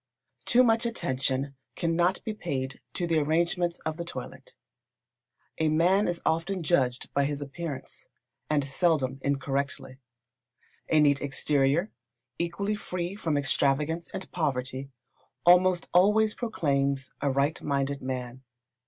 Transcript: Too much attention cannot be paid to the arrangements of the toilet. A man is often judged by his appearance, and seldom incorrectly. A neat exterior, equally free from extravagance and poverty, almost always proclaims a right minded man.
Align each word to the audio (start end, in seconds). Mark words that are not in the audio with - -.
Too 0.45 0.63
much 0.63 0.87
attention 0.87 1.55
cannot 1.75 2.23
be 2.23 2.33
paid 2.33 2.81
to 2.95 3.05
the 3.05 3.19
arrangements 3.19 3.77
of 3.85 3.97
the 3.97 4.03
toilet. 4.03 4.55
A 5.59 5.69
man 5.69 6.07
is 6.07 6.23
often 6.25 6.63
judged 6.63 7.13
by 7.13 7.25
his 7.25 7.39
appearance, 7.39 8.09
and 8.49 8.63
seldom 8.65 9.19
incorrectly. 9.21 9.99
A 10.89 10.99
neat 11.01 11.21
exterior, 11.21 11.91
equally 12.39 12.73
free 12.75 13.13
from 13.15 13.37
extravagance 13.37 14.09
and 14.11 14.31
poverty, 14.31 14.89
almost 15.45 15.87
always 15.93 16.33
proclaims 16.33 17.11
a 17.21 17.29
right 17.29 17.61
minded 17.61 18.01
man. 18.01 18.41